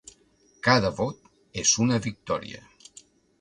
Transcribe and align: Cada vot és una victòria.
Cada 0.67 0.89
vot 0.99 1.29
és 1.65 1.75
una 1.85 2.01
victòria. 2.07 2.65